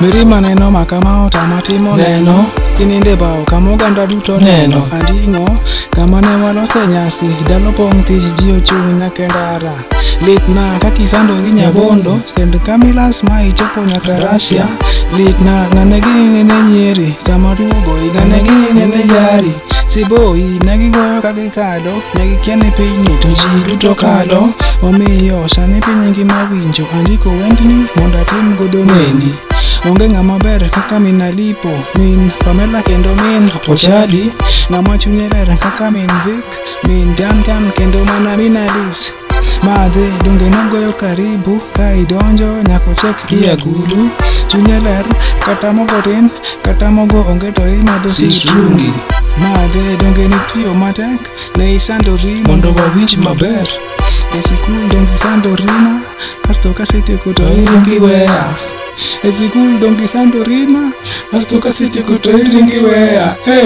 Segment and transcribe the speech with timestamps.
[0.00, 2.44] mirima neno makama otama timo neno
[2.78, 5.54] ininde bao kama oganda duto neno anding'o
[5.90, 9.72] kama ne walose nyasi dalopong' thich ji ochung' nyakendara
[10.26, 14.64] litna kakisando gi nyabondo sent kamilas ma ichopo nyaka rasia
[15.16, 19.52] litna ng'ane ginene nyieri sama duogo igane ginene jari
[19.92, 24.48] siboi negigoyo kagikado negikiene pinyni to ji duto kalo
[24.82, 29.49] omiyo sani piny ngima winjo andiko wendni mondo atim godo neni mm.
[29.86, 34.30] onge ng'ama ber kaka min adipo min pamela kendo min ochadi
[34.70, 36.44] ng'ama chunye ler kaka min zik
[36.88, 38.98] min tamtam kendo mana min adis
[39.64, 44.00] madhi donge nogoyo karibu ka idonjo nyakochek iagulu
[44.48, 45.04] chunye ler
[45.46, 46.28] kata mogo tin
[46.62, 48.90] kata mogo onge to imadho situngi
[49.44, 51.18] madhe donge nitiyo matek
[51.58, 53.66] ne isandori mondo wawinj maber
[54.36, 55.92] e sikul donge isandorino
[56.46, 58.68] kasto kasetieko to iringiweya yeah.
[59.22, 60.92] ezikul donge sando rima
[61.36, 63.60] asto kasete koto iringi weya e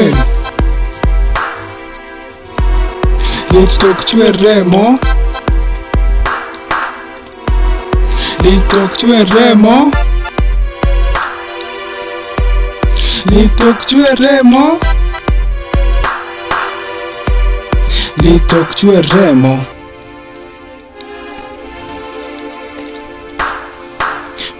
[3.51, 4.85] litok chwe remo
[8.43, 9.77] litok chwe remo
[13.31, 14.61] litok chwe remo
[18.23, 19.67] litok chwe remo Lito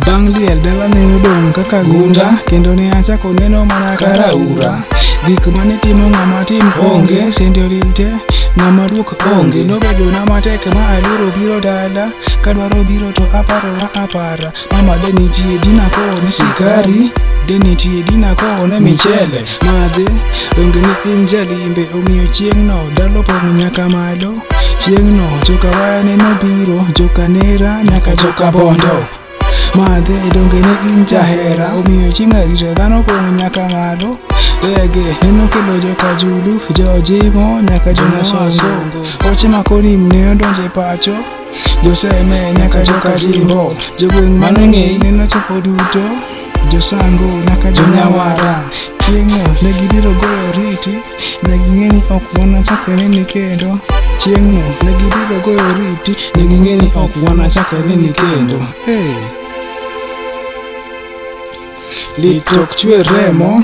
[0.07, 4.75] Bang' liel dala ne odong' kaka gunda kendo ne achako neno mana kara ura.
[5.25, 6.61] Gik mane timo ng'ama tim
[6.91, 8.09] onge, sende olil te,
[8.61, 9.65] ng'ama ruok onge.
[9.65, 12.13] Nobedo na matek ma aluro biro dala,
[12.45, 14.53] kadwaro biro to aparo na apara.
[14.73, 17.01] Mama de nitie dina ko ni sikari,
[17.49, 19.41] de nitie dina ko ne michele.
[19.65, 20.05] Madhe,
[20.57, 24.33] donge ni im jalimbe, omiyo chieng' no dalo pomo nyaka malo.
[24.85, 29.01] Chieng' no, joka waya ne nobiro, joka nera nyaka joka bondo.
[29.75, 34.09] don't get maate edonge noɗɗum jahera o miyoji garire bano kono nyakamaɗo
[34.63, 38.67] ɓeege henno kelojo ka juulu jojimo nyaka jona soso
[39.29, 41.15] oce mako nimneo donje pacho
[41.83, 46.01] joseme nyaka joka jiho jogweng' mano ng'eyi neno choko duto
[46.71, 48.63] josango nyaka jonyawara
[48.99, 50.95] chieng'no ne gibiro goyo oriti
[51.49, 52.03] ne one ni in
[52.37, 53.71] wanachakreneni kendo
[54.21, 59.43] chieng'no ne gibiro goyo oriti ne ging'e ni ok wanachakreneni kendo hey
[62.19, 63.63] li li L'itoctueremo